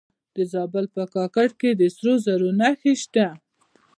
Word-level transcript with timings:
د 0.35 0.37
زابل 0.51 0.85
په 0.95 1.03
کاکړ 1.15 1.47
کې 1.59 1.69
د 1.79 1.81
سرو 1.95 2.13
زرو 2.25 2.49
نښې 2.59 2.93
شته. 3.03 3.27